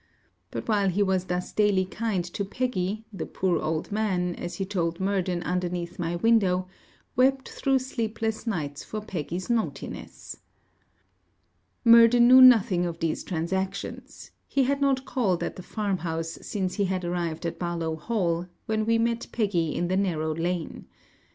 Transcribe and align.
But 0.49 0.67
while 0.67 0.89
he 0.89 1.03
was 1.03 1.25
thus 1.25 1.53
daily 1.53 1.85
kind 1.85 2.25
to 2.25 2.43
Peggy, 2.43 3.05
the 3.13 3.27
poor 3.27 3.59
old 3.61 3.91
man, 3.91 4.33
as 4.33 4.55
he 4.55 4.65
told 4.65 4.99
Murden 4.99 5.43
underneath 5.43 5.99
my 5.99 6.15
window, 6.15 6.67
wept 7.15 7.47
through 7.49 7.77
sleepless 7.77 8.47
nights 8.47 8.83
for 8.83 8.99
Peggy's 8.99 9.47
naughtiness. 9.47 10.39
Murden 11.85 12.27
knew 12.27 12.41
nothing 12.41 12.83
of 12.87 12.97
these 12.97 13.23
transactions. 13.23 14.31
He 14.47 14.63
had 14.63 14.81
not 14.81 15.05
called 15.05 15.43
at 15.43 15.55
the 15.55 15.61
farm 15.61 15.99
house 15.99 16.29
since 16.41 16.73
he 16.73 16.89
arrived 16.91 17.45
at 17.45 17.59
Barlowe 17.59 17.95
Hall, 17.99 18.47
when 18.65 18.87
we 18.87 18.97
met 18.97 19.27
Peggy 19.31 19.75
in 19.75 19.87
the 19.87 19.97
narrow 19.97 20.33
lane. 20.33 20.87